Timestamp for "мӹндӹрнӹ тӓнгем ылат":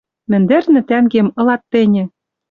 0.29-1.61